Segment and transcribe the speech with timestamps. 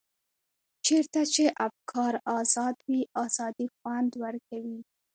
[0.85, 4.79] چېرته چې افکار ازاد وي ازادي خوند ورکوي.